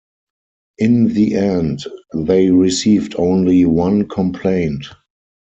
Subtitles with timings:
[0.79, 4.87] In the end they received only one complaint.